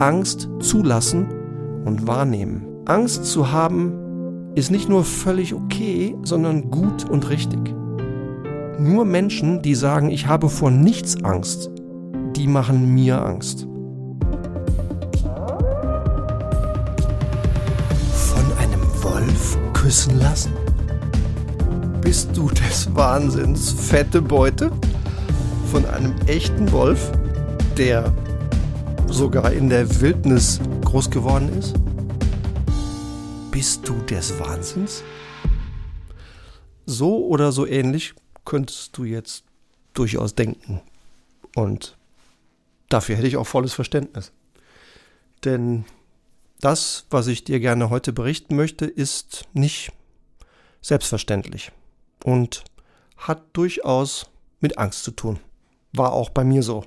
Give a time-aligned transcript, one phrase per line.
[0.00, 1.28] Angst zulassen
[1.84, 2.66] und wahrnehmen.
[2.86, 3.92] Angst zu haben
[4.54, 7.74] ist nicht nur völlig okay, sondern gut und richtig.
[8.78, 11.70] Nur Menschen, die sagen, ich habe vor nichts Angst,
[12.34, 13.68] die machen mir Angst.
[18.14, 20.52] Von einem Wolf küssen lassen?
[22.00, 24.70] Bist du des Wahnsinns fette Beute?
[25.70, 27.12] Von einem echten Wolf,
[27.76, 28.10] der
[29.12, 31.74] sogar in der Wildnis groß geworden ist?
[33.50, 35.02] Bist du des Wahnsinns?
[36.86, 38.14] So oder so ähnlich
[38.44, 39.44] könntest du jetzt
[39.94, 40.80] durchaus denken.
[41.54, 41.96] Und
[42.88, 44.32] dafür hätte ich auch volles Verständnis.
[45.44, 45.84] Denn
[46.60, 49.92] das, was ich dir gerne heute berichten möchte, ist nicht
[50.82, 51.72] selbstverständlich
[52.24, 52.64] und
[53.16, 54.30] hat durchaus
[54.60, 55.40] mit Angst zu tun.
[55.92, 56.84] War auch bei mir so.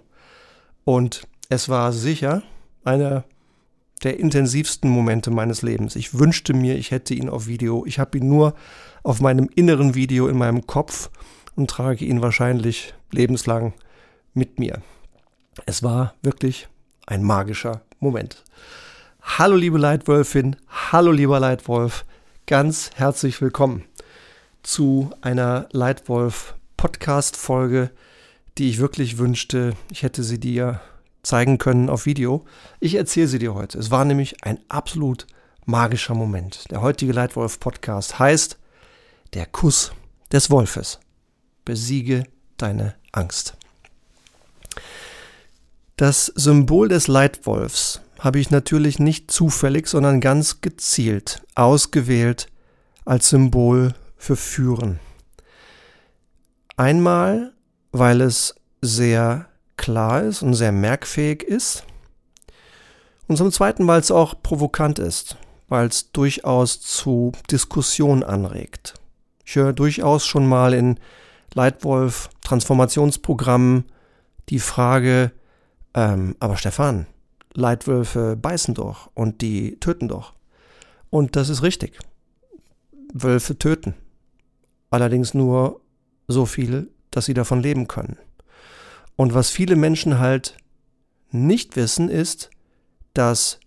[0.86, 2.44] Und es war sicher
[2.84, 3.26] einer
[4.04, 5.96] der intensivsten Momente meines Lebens.
[5.96, 7.86] Ich wünschte mir, ich hätte ihn auf Video.
[7.86, 8.54] Ich habe ihn nur
[9.04, 11.10] auf meinem inneren Video in meinem Kopf
[11.56, 13.74] und trage ihn wahrscheinlich lebenslang
[14.34, 14.82] mit mir.
[15.66, 16.68] Es war wirklich
[17.06, 18.44] ein magischer Moment.
[19.22, 20.58] Hallo liebe Leitwölfin,
[20.92, 22.06] hallo lieber Leitwolf,
[22.46, 23.86] ganz herzlich willkommen
[24.64, 27.92] zu einer Leitwolf Podcast Folge,
[28.58, 30.82] die ich wirklich wünschte, ich hätte sie dir
[31.24, 32.46] zeigen können auf Video.
[32.80, 33.80] Ich erzähle sie dir heute.
[33.80, 35.26] Es war nämlich ein absolut
[35.66, 36.70] magischer Moment.
[36.70, 38.60] Der heutige Leitwolf Podcast heißt
[39.34, 39.94] Der Kuss
[40.32, 41.00] des Wolfes
[41.66, 42.26] besiege
[42.58, 43.56] deine Angst.
[45.98, 52.48] Das Symbol des Leitwolfs habe ich natürlich nicht zufällig, sondern ganz gezielt ausgewählt
[53.06, 55.00] als Symbol für Führen.
[56.78, 57.54] Einmal,
[57.92, 61.84] weil es sehr klar ist und sehr merkfähig ist.
[63.28, 65.38] Und zum Zweiten, weil es auch provokant ist,
[65.70, 68.96] weil es durchaus zu Diskussion anregt.
[69.46, 71.00] Ich höre durchaus schon mal in
[71.54, 73.86] Leitwolf, Transformationsprogramm
[74.50, 75.32] die Frage,
[75.94, 77.08] ähm, aber Stefan,
[77.54, 80.34] Leitwölfe beißen doch und die töten doch.
[81.10, 82.00] Und das ist richtig.
[83.14, 83.94] Wölfe töten.
[84.90, 85.82] Allerdings nur
[86.28, 88.18] so viele, dass sie davon leben können.
[89.16, 90.58] Und was viele Menschen halt
[91.32, 92.50] nicht wissen, ist,
[93.14, 93.60] dass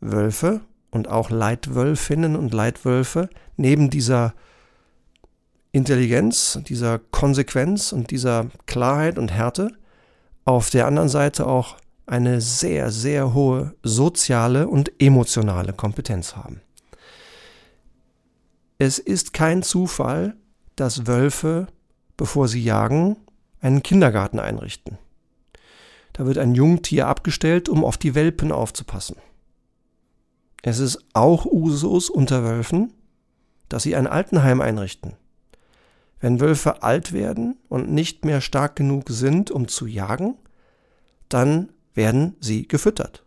[0.00, 0.60] Wölfe
[0.90, 4.34] und auch Leitwölfinnen und Leitwölfe neben dieser
[5.72, 9.70] Intelligenz, dieser Konsequenz und dieser Klarheit und Härte
[10.44, 16.62] auf der anderen Seite auch eine sehr, sehr hohe soziale und emotionale Kompetenz haben.
[18.78, 20.36] Es ist kein Zufall,
[20.74, 21.66] dass Wölfe,
[22.16, 23.16] bevor sie jagen,
[23.60, 24.98] einen Kindergarten einrichten.
[26.12, 29.16] Da wird ein Jungtier abgestellt, um auf die Welpen aufzupassen.
[30.62, 32.92] Es ist auch Usus unter Wölfen,
[33.68, 35.14] dass sie ein Altenheim einrichten.
[36.20, 40.36] Wenn Wölfe alt werden und nicht mehr stark genug sind, um zu jagen,
[41.28, 43.24] dann werden sie gefüttert.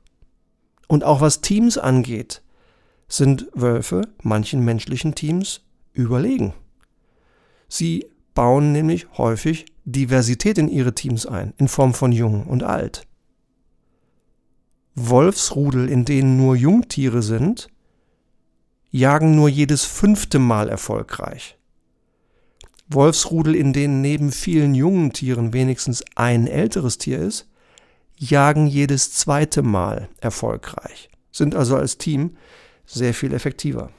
[0.88, 2.41] Und auch was Teams angeht,
[3.08, 5.62] sind Wölfe manchen menschlichen Teams
[5.94, 6.53] überlegen.
[7.70, 13.08] Sie bauen nämlich häufig Diversität in ihre Teams ein, in Form von Jung und Alt.
[14.96, 17.70] Wolfsrudel, in denen nur Jungtiere sind,
[18.90, 21.58] jagen nur jedes fünfte Mal erfolgreich.
[22.90, 27.47] Wolfsrudel, in denen neben vielen jungen Tieren wenigstens ein älteres Tier ist,
[28.18, 32.36] jagen jedes zweite Mal erfolgreich, sind also als Team
[32.86, 33.91] sehr viel effektiver.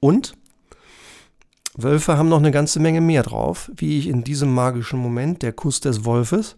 [0.00, 0.37] Und
[1.80, 5.52] Wölfe haben noch eine ganze Menge mehr drauf, wie ich in diesem magischen Moment, der
[5.52, 6.56] Kuss des Wolfes,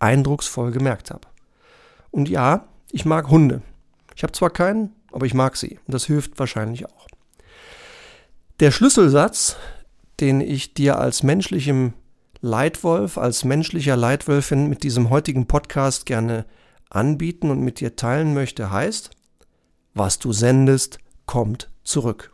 [0.00, 1.28] eindrucksvoll gemerkt habe.
[2.10, 3.62] Und ja, ich mag Hunde.
[4.16, 5.78] Ich habe zwar keinen, aber ich mag sie.
[5.86, 7.06] Und das hilft wahrscheinlich auch.
[8.58, 9.56] Der Schlüsselsatz,
[10.18, 11.92] den ich dir als menschlichem
[12.40, 16.44] Leitwolf, als menschlicher Leitwölfin mit diesem heutigen Podcast gerne
[16.90, 19.10] anbieten und mit dir teilen möchte, heißt,
[19.94, 22.32] was du sendest, kommt zurück.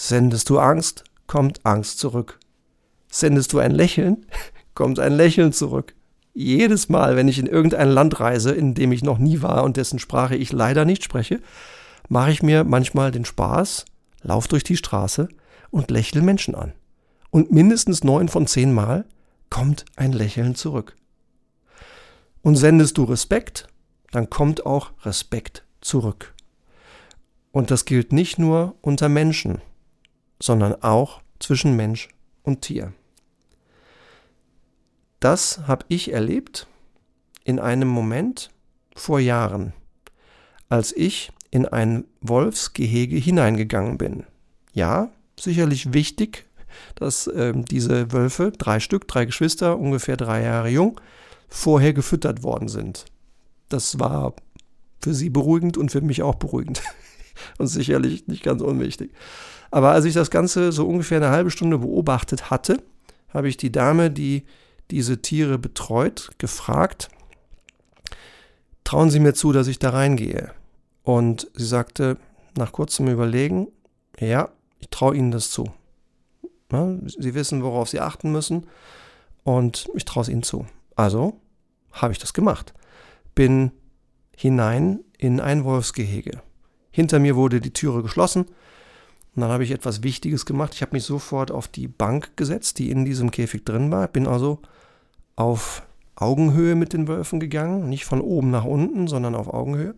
[0.00, 2.38] Sendest du Angst, kommt Angst zurück.
[3.10, 4.26] Sendest du ein Lächeln,
[4.74, 5.96] kommt ein Lächeln zurück.
[6.34, 9.76] Jedes Mal, wenn ich in irgendein Land reise, in dem ich noch nie war und
[9.76, 11.40] dessen Sprache ich leider nicht spreche,
[12.08, 13.86] mache ich mir manchmal den Spaß,
[14.22, 15.28] lauf durch die Straße
[15.70, 16.74] und lächle Menschen an.
[17.30, 19.04] Und mindestens neun von zehn Mal
[19.50, 20.94] kommt ein Lächeln zurück.
[22.40, 23.66] Und sendest du Respekt,
[24.12, 26.34] dann kommt auch Respekt zurück.
[27.50, 29.60] Und das gilt nicht nur unter Menschen,
[30.40, 32.08] sondern auch zwischen Mensch
[32.42, 32.92] und Tier.
[35.20, 36.66] Das habe ich erlebt
[37.44, 38.50] in einem Moment,
[38.94, 39.72] vor Jahren,
[40.68, 44.24] als ich in ein Wolfsgehege hineingegangen bin.
[44.72, 46.46] Ja, sicherlich wichtig,
[46.94, 51.00] dass äh, diese Wölfe, drei Stück, drei Geschwister, ungefähr drei Jahre jung,
[51.48, 53.06] vorher gefüttert worden sind.
[53.68, 54.34] Das war
[55.00, 56.82] für sie beruhigend und für mich auch beruhigend.
[57.58, 59.12] und sicherlich nicht ganz unwichtig.
[59.70, 62.82] Aber als ich das Ganze so ungefähr eine halbe Stunde beobachtet hatte,
[63.28, 64.44] habe ich die Dame, die
[64.90, 67.08] diese Tiere betreut, gefragt,
[68.84, 70.52] trauen Sie mir zu, dass ich da reingehe?
[71.02, 72.16] Und sie sagte
[72.56, 73.68] nach kurzem Überlegen,
[74.18, 75.70] ja, ich traue Ihnen das zu.
[76.72, 78.66] Ja, sie wissen, worauf Sie achten müssen
[79.42, 80.66] und ich traue es Ihnen zu.
[80.96, 81.40] Also
[81.92, 82.74] habe ich das gemacht.
[83.34, 83.72] Bin
[84.36, 86.42] hinein in ein Wolfsgehege.
[86.98, 88.42] Hinter mir wurde die Türe geschlossen.
[88.42, 90.74] Und dann habe ich etwas Wichtiges gemacht.
[90.74, 94.08] Ich habe mich sofort auf die Bank gesetzt, die in diesem Käfig drin war.
[94.08, 94.58] Bin also
[95.36, 95.86] auf
[96.16, 97.88] Augenhöhe mit den Wölfen gegangen.
[97.88, 99.94] Nicht von oben nach unten, sondern auf Augenhöhe.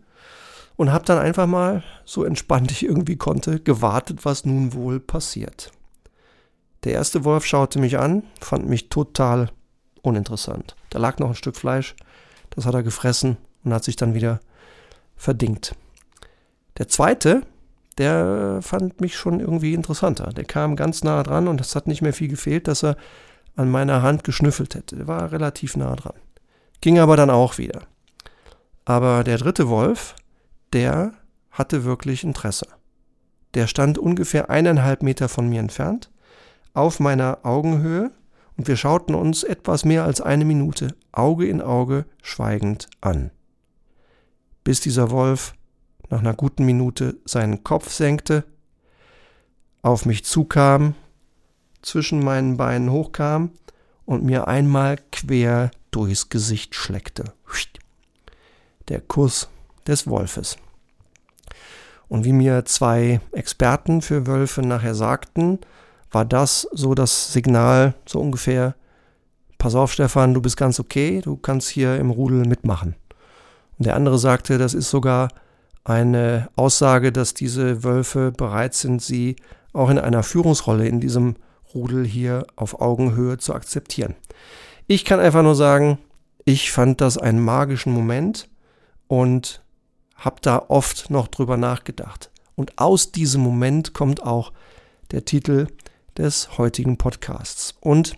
[0.77, 5.73] Und habe dann einfach mal, so entspannt ich irgendwie konnte, gewartet, was nun wohl passiert.
[6.85, 9.51] Der erste Wolf schaute mich an, fand mich total
[10.03, 10.77] uninteressant.
[10.91, 11.97] Da lag noch ein Stück Fleisch,
[12.51, 14.41] das hat er gefressen und hat sich dann wieder
[15.17, 15.75] verdingt.
[16.81, 17.43] Der zweite,
[17.99, 20.33] der fand mich schon irgendwie interessanter.
[20.33, 22.97] Der kam ganz nah dran und es hat nicht mehr viel gefehlt, dass er
[23.55, 24.97] an meiner Hand geschnüffelt hätte.
[24.97, 26.15] Der war relativ nah dran.
[26.81, 27.83] Ging aber dann auch wieder.
[28.87, 30.15] Aber der dritte Wolf,
[30.73, 31.13] der
[31.51, 32.67] hatte wirklich Interesse.
[33.53, 36.11] Der stand ungefähr eineinhalb Meter von mir entfernt,
[36.73, 38.11] auf meiner Augenhöhe,
[38.57, 43.33] und wir schauten uns etwas mehr als eine Minute Auge in Auge schweigend an.
[44.65, 45.53] Bis dieser Wolf
[46.11, 48.45] nach einer guten Minute seinen Kopf senkte,
[49.83, 50.95] auf mich zukam,
[51.83, 53.53] zwischen meinen Beinen hochkam
[54.05, 57.33] und mir einmal quer durchs Gesicht schleckte.
[58.89, 59.49] Der Kuss
[59.87, 60.57] des Wolfes.
[62.09, 65.61] Und wie mir zwei Experten für Wölfe nachher sagten,
[66.11, 68.75] war das so das Signal, so ungefähr,
[69.59, 72.97] pass auf Stefan, du bist ganz okay, du kannst hier im Rudel mitmachen.
[73.79, 75.29] Und der andere sagte, das ist sogar
[75.85, 79.37] eine Aussage, dass diese Wölfe bereit sind, sie
[79.73, 81.37] auch in einer Führungsrolle in diesem
[81.75, 84.15] Rudel hier auf Augenhöhe zu akzeptieren.
[84.87, 85.99] Ich kann einfach nur sagen,
[86.45, 88.49] ich fand das einen magischen Moment
[89.07, 89.63] und
[90.17, 92.31] habe da oft noch drüber nachgedacht.
[92.57, 94.53] Und aus diesem Moment kommt auch
[95.13, 95.69] der Titel
[96.19, 98.17] des heutigen Podcasts und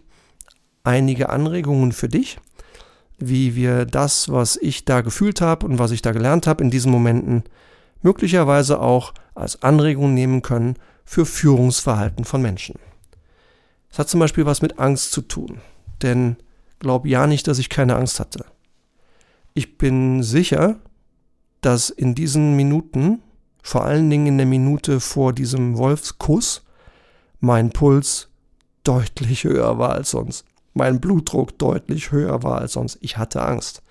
[0.83, 2.39] einige Anregungen für dich,
[3.29, 6.71] wie wir das, was ich da gefühlt habe und was ich da gelernt habe in
[6.71, 7.45] diesen Momenten,
[8.03, 12.77] möglicherweise auch als Anregung nehmen können für Führungsverhalten von Menschen.
[13.91, 15.61] Es hat zum Beispiel was mit Angst zu tun,
[16.03, 16.37] denn
[16.79, 18.45] glaub ja nicht, dass ich keine Angst hatte.
[19.55, 20.77] Ich bin sicher,
[21.61, 23.23] dass in diesen Minuten,
[23.63, 26.63] vor allen Dingen in der Minute vor diesem Wolfskuss,
[27.41, 28.29] mein Puls
[28.85, 30.45] deutlich höher war als sonst.
[30.75, 32.99] Mein Blutdruck deutlich höher war als sonst.
[33.01, 33.83] Ich hatte Angst.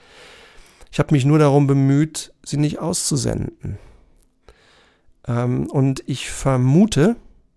[0.92, 3.78] Ich habe mich nur darum bemüht, sie nicht auszusenden.
[5.28, 7.16] Ähm, und ich vermute,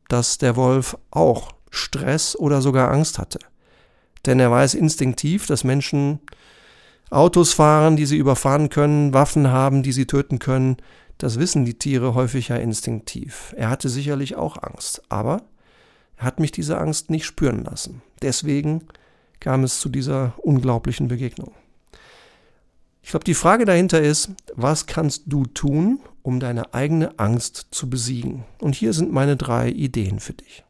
[0.08, 3.38] dass der Wolf auch Stress oder sogar Angst hatte.
[4.26, 6.20] Denn er weiß instinktiv, dass Menschen
[7.10, 10.76] Autos fahren, die sie überfahren können, Waffen haben, die sie töten können.
[11.18, 13.54] Das wissen die Tiere häufig ja instinktiv.
[13.56, 15.42] Er hatte sicherlich auch Angst, aber
[16.16, 18.02] er hat mich diese Angst nicht spüren lassen.
[18.22, 18.84] Deswegen
[19.44, 21.52] kam es zu dieser unglaublichen Begegnung.
[23.02, 27.90] Ich glaube, die Frage dahinter ist, was kannst du tun, um deine eigene Angst zu
[27.90, 28.44] besiegen?
[28.58, 30.64] Und hier sind meine drei Ideen für dich.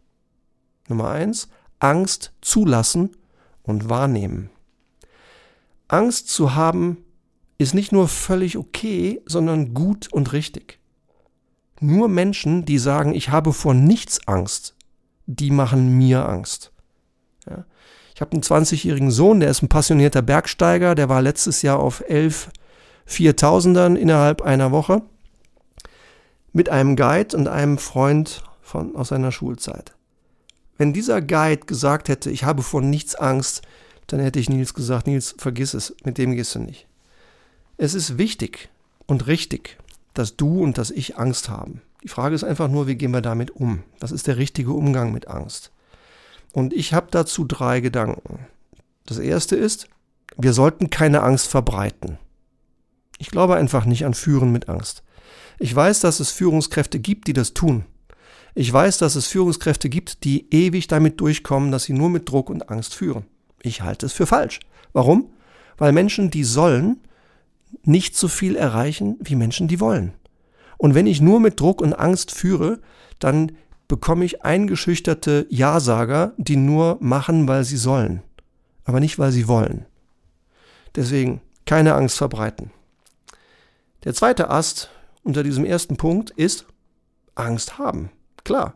[0.88, 3.10] Nummer eins, Angst zulassen
[3.62, 4.50] und wahrnehmen.
[5.86, 6.96] Angst zu haben
[7.58, 10.80] ist nicht nur völlig okay, sondern gut und richtig.
[11.78, 14.74] Nur Menschen, die sagen, ich habe vor nichts Angst,
[15.26, 16.72] die machen mir Angst.
[18.14, 22.04] Ich habe einen 20-jährigen Sohn, der ist ein passionierter Bergsteiger, der war letztes Jahr auf
[22.06, 22.48] elf
[23.06, 25.02] Viertausendern innerhalb einer Woche
[26.52, 29.92] mit einem Guide und einem Freund von, aus seiner Schulzeit.
[30.78, 33.62] Wenn dieser Guide gesagt hätte, ich habe vor nichts Angst,
[34.06, 36.86] dann hätte ich Nils gesagt, Nils, vergiss es, mit dem gehst du nicht.
[37.76, 38.70] Es ist wichtig
[39.06, 39.78] und richtig,
[40.14, 41.82] dass du und dass ich Angst haben.
[42.04, 43.82] Die Frage ist einfach nur, wie gehen wir damit um?
[43.98, 45.72] Was ist der richtige Umgang mit Angst?
[46.54, 48.46] Und ich habe dazu drei Gedanken.
[49.06, 49.88] Das erste ist,
[50.36, 52.16] wir sollten keine Angst verbreiten.
[53.18, 55.02] Ich glaube einfach nicht an Führen mit Angst.
[55.58, 57.86] Ich weiß, dass es Führungskräfte gibt, die das tun.
[58.54, 62.50] Ich weiß, dass es Führungskräfte gibt, die ewig damit durchkommen, dass sie nur mit Druck
[62.50, 63.24] und Angst führen.
[63.60, 64.60] Ich halte es für falsch.
[64.92, 65.30] Warum?
[65.76, 67.00] Weil Menschen, die sollen,
[67.82, 70.12] nicht so viel erreichen wie Menschen, die wollen.
[70.78, 72.78] Und wenn ich nur mit Druck und Angst führe,
[73.18, 73.52] dann
[73.88, 78.22] bekomme ich eingeschüchterte Ja-Sager, die nur machen, weil sie sollen,
[78.84, 79.86] aber nicht, weil sie wollen.
[80.94, 82.70] Deswegen keine Angst verbreiten.
[84.04, 84.90] Der zweite Ast
[85.22, 86.66] unter diesem ersten Punkt ist
[87.34, 88.10] Angst haben.
[88.44, 88.74] Klar.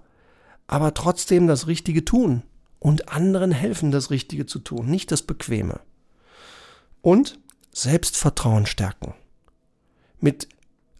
[0.67, 2.43] Aber trotzdem das Richtige tun
[2.79, 5.81] und anderen helfen, das Richtige zu tun, nicht das Bequeme.
[7.01, 7.39] Und
[7.73, 9.15] Selbstvertrauen stärken.
[10.21, 10.49] Mit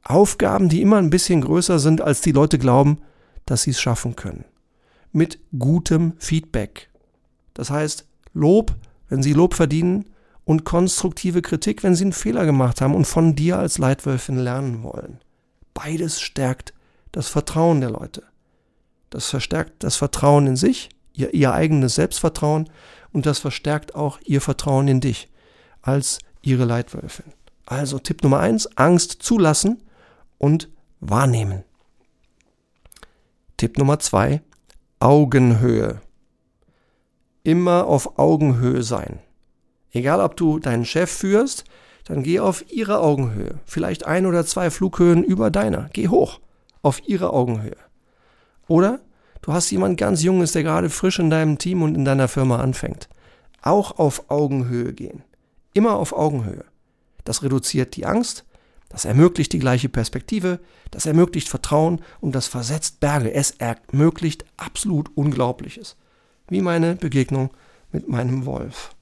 [0.05, 3.03] Aufgaben, die immer ein bisschen größer sind, als die Leute glauben,
[3.51, 4.45] dass sie es schaffen können.
[5.13, 6.89] Mit gutem Feedback.
[7.55, 8.75] Das heißt, Lob,
[9.09, 10.05] wenn sie Lob verdienen,
[10.49, 14.83] und konstruktive Kritik, wenn sie einen Fehler gemacht haben und von dir als Leitwölfin lernen
[14.83, 15.19] wollen.
[15.75, 16.73] Beides stärkt
[17.13, 18.23] das Vertrauen der Leute.
[19.11, 22.71] Das verstärkt das Vertrauen in sich, ihr, ihr eigenes Selbstvertrauen
[23.13, 25.29] und das verstärkt auch ihr Vertrauen in dich
[25.83, 27.27] als ihre Leitwölfin.
[27.67, 29.83] Also Tipp Nummer eins, Angst zulassen
[30.39, 31.65] und wahrnehmen.
[33.59, 34.41] Tipp Nummer zwei,
[35.01, 36.01] Augenhöhe.
[37.43, 39.19] Immer auf Augenhöhe sein.
[39.91, 41.65] Egal, ob du deinen Chef führst,
[42.05, 43.59] dann geh auf ihre Augenhöhe.
[43.65, 45.91] Vielleicht ein oder zwei Flughöhen über deiner.
[45.93, 46.39] Geh hoch
[46.83, 47.77] auf ihre Augenhöhe.
[48.69, 49.01] Oder
[49.43, 52.61] du hast jemand ganz Junges, der gerade frisch in deinem Team und in deiner Firma
[52.61, 53.09] anfängt.
[53.61, 55.25] Auch auf Augenhöhe gehen.
[55.75, 56.65] Immer auf Augenhöhe.
[57.25, 58.45] Das reduziert die Angst,
[58.89, 63.33] das ermöglicht die gleiche Perspektive, das ermöglicht Vertrauen und das versetzt Berge.
[63.33, 65.97] Es ermöglicht absolut Unglaubliches.
[66.49, 67.51] Wie meine Begegnung
[67.93, 68.95] mit meinem Wolf.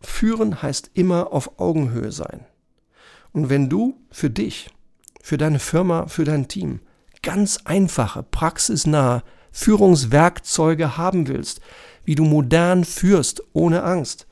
[0.00, 2.44] Führen heißt immer auf Augenhöhe sein.
[3.32, 4.70] Und wenn du für dich,
[5.22, 6.80] für deine Firma, für dein Team
[7.22, 11.60] ganz einfache, praxisnahe Führungswerkzeuge haben willst,
[12.04, 14.26] wie du modern führst, ohne Angst,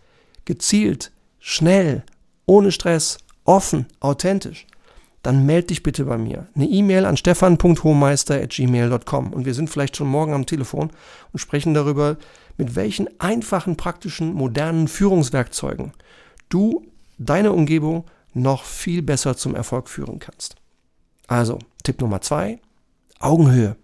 [0.45, 2.05] gezielt, schnell,
[2.47, 4.67] ohne Stress, offen, authentisch,
[5.23, 6.49] dann melde dich bitte bei mir.
[6.55, 10.91] Eine E-Mail an stefan.hohmeister.gmail.com und wir sind vielleicht schon morgen am Telefon
[11.33, 12.17] und sprechen darüber,
[12.59, 15.93] mit welchen einfachen, praktischen, modernen Führungswerkzeugen
[16.49, 16.87] du
[17.19, 20.57] deine Umgebung noch viel besser zum Erfolg führen kannst.
[21.27, 22.61] Also, Tipp Nummer zwei,
[23.19, 23.77] Augenhöhe.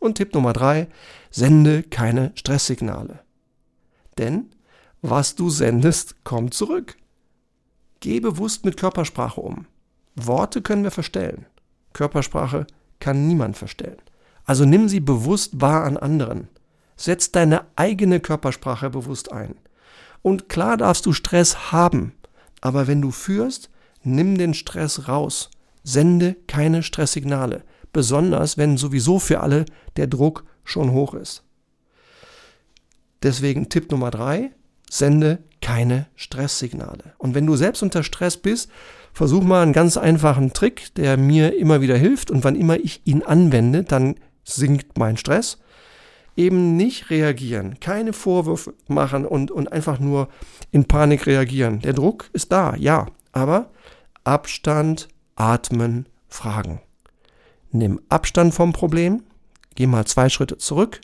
[0.00, 0.88] Und Tipp Nummer drei,
[1.30, 3.20] sende keine Stresssignale.
[4.18, 4.50] Denn
[5.02, 6.96] was du sendest, kommt zurück.
[8.00, 9.66] Geh bewusst mit Körpersprache um.
[10.14, 11.46] Worte können wir verstellen.
[11.92, 12.66] Körpersprache
[13.00, 14.00] kann niemand verstellen.
[14.44, 16.48] Also nimm sie bewusst wahr an anderen.
[16.96, 19.56] Setz deine eigene Körpersprache bewusst ein.
[20.22, 22.12] Und klar darfst du Stress haben,
[22.60, 23.70] aber wenn du führst,
[24.02, 25.50] nimm den Stress raus.
[25.82, 27.62] Sende keine Stresssignale,
[27.92, 31.44] besonders wenn sowieso für alle der Druck schon hoch ist.
[33.22, 34.50] Deswegen Tipp Nummer drei,
[34.90, 37.14] sende keine Stresssignale.
[37.18, 38.70] Und wenn du selbst unter Stress bist,
[39.12, 43.00] versuch mal einen ganz einfachen Trick, der mir immer wieder hilft und wann immer ich
[43.04, 45.58] ihn anwende, dann sinkt mein Stress.
[46.36, 50.28] Eben nicht reagieren, keine Vorwürfe machen und, und einfach nur
[50.70, 51.80] in Panik reagieren.
[51.80, 53.72] Der Druck ist da, ja, aber
[54.22, 56.80] Abstand, atmen, fragen.
[57.72, 59.24] Nimm Abstand vom Problem,
[59.74, 61.00] geh mal zwei Schritte zurück,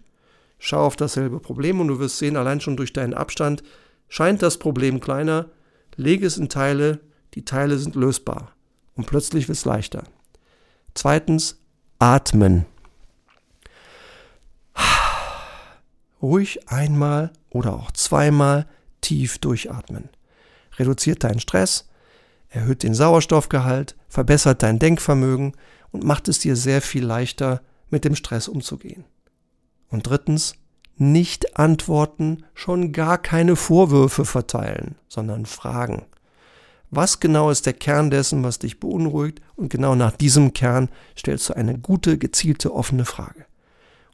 [0.60, 3.64] schau auf dasselbe Problem und du wirst sehen, allein schon durch deinen Abstand
[4.12, 5.48] scheint das Problem kleiner,
[5.96, 7.00] lege es in Teile,
[7.32, 8.52] die Teile sind lösbar
[8.94, 10.04] und plötzlich wird es leichter.
[10.92, 11.58] Zweitens,
[11.98, 12.66] atmen.
[16.20, 18.68] Ruhig einmal oder auch zweimal
[19.00, 20.10] tief durchatmen.
[20.78, 21.88] Reduziert deinen Stress,
[22.50, 25.56] erhöht den Sauerstoffgehalt, verbessert dein Denkvermögen
[25.90, 29.06] und macht es dir sehr viel leichter, mit dem Stress umzugehen.
[29.88, 30.54] Und drittens,
[30.96, 36.06] nicht antworten, schon gar keine Vorwürfe verteilen, sondern fragen.
[36.90, 39.40] Was genau ist der Kern dessen, was dich beunruhigt?
[39.56, 43.46] Und genau nach diesem Kern stellst du eine gute, gezielte, offene Frage.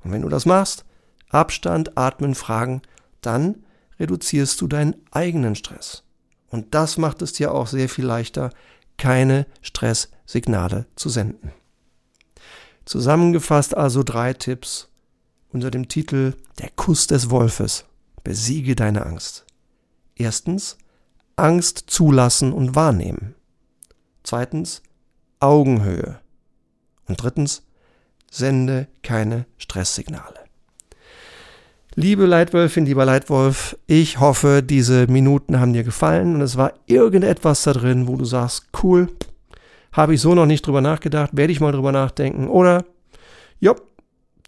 [0.05, 0.85] Und wenn du das machst,
[1.29, 2.83] Abstand, atmen, fragen,
[3.21, 3.65] dann
[3.99, 6.05] reduzierst du deinen eigenen Stress.
[6.51, 8.51] Und das macht es dir auch sehr viel leichter,
[8.97, 11.53] keine Stresssignale zu senden.
[12.85, 14.89] Zusammengefasst also drei Tipps
[15.53, 17.85] unter dem Titel Der Kuss des Wolfes.
[18.25, 19.47] Besiege deine Angst.
[20.17, 20.77] Erstens,
[21.37, 23.35] Angst zulassen und wahrnehmen.
[24.25, 24.83] Zweitens,
[25.41, 26.21] Augenhöhe.
[27.07, 27.63] Und drittens,
[28.31, 30.41] sende keine Stresssignale.
[31.95, 37.65] Liebe Leitwölfin, lieber Leitwolf, ich hoffe, diese Minuten haben dir gefallen und es war irgendetwas
[37.65, 39.09] da drin, wo du sagst, cool,
[39.93, 42.85] habe ich so noch nicht drüber nachgedacht, werde ich mal drüber nachdenken oder,
[43.59, 43.75] ja,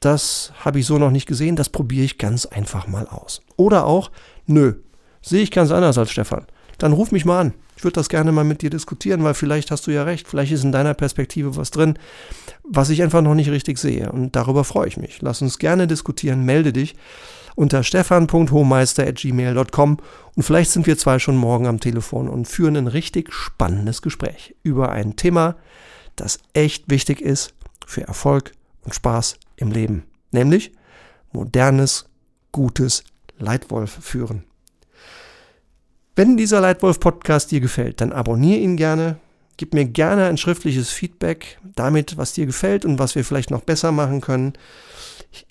[0.01, 3.43] das habe ich so noch nicht gesehen, das probiere ich ganz einfach mal aus.
[3.57, 4.11] Oder auch,
[4.47, 4.75] nö,
[5.23, 6.47] sehe ich ganz anders als Stefan
[6.83, 7.55] dann ruf mich mal an.
[7.77, 10.53] Ich würde das gerne mal mit dir diskutieren, weil vielleicht hast du ja recht, vielleicht
[10.53, 11.97] ist in deiner Perspektive was drin,
[12.65, 14.13] was ich einfach noch nicht richtig sehe.
[14.13, 15.23] Und darüber freue ich mich.
[15.23, 16.95] Lass uns gerne diskutieren, melde dich
[17.57, 19.97] unter stefan.hohmeister.gmail.com
[20.37, 24.55] und vielleicht sind wir zwei schon morgen am Telefon und führen ein richtig spannendes Gespräch
[24.63, 25.57] über ein Thema,
[26.17, 27.55] das echt wichtig ist
[27.87, 28.53] für Erfolg
[28.85, 30.73] und Spaß im Leben, nämlich
[31.33, 32.07] modernes,
[32.53, 33.05] gutes
[33.39, 34.45] Leitwolf führen.
[36.17, 39.17] Wenn dieser Leitwolf-Podcast dir gefällt, dann abonniere ihn gerne,
[39.57, 43.63] gib mir gerne ein schriftliches Feedback damit, was dir gefällt und was wir vielleicht noch
[43.63, 44.55] besser machen können.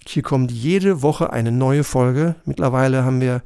[0.06, 2.36] Hier kommt jede Woche eine neue Folge.
[2.44, 3.42] Mittlerweile haben wir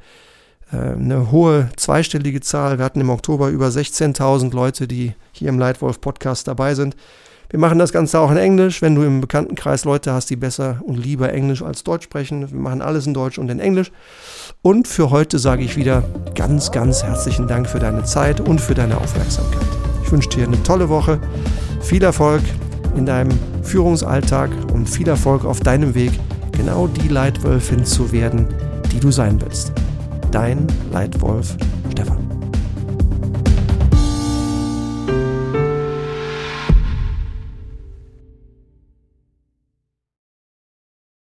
[0.72, 2.78] äh, eine hohe zweistellige Zahl.
[2.78, 6.96] Wir hatten im Oktober über 16.000 Leute, die hier im Leitwolf Podcast dabei sind.
[7.54, 10.80] Wir machen das Ganze auch in Englisch, wenn du im Bekanntenkreis Leute hast, die besser
[10.82, 12.50] und lieber Englisch als Deutsch sprechen.
[12.50, 13.92] Wir machen alles in Deutsch und in Englisch.
[14.62, 16.02] Und für heute sage ich wieder
[16.34, 19.68] ganz, ganz herzlichen Dank für deine Zeit und für deine Aufmerksamkeit.
[20.02, 21.20] Ich wünsche dir eine tolle Woche,
[21.80, 22.42] viel Erfolg
[22.96, 23.30] in deinem
[23.62, 26.10] Führungsalltag und viel Erfolg auf deinem Weg,
[26.56, 28.48] genau die Leitwölfin zu werden,
[28.90, 29.72] die du sein willst.
[30.32, 31.56] Dein Leitwolf
[31.92, 32.33] Stefan.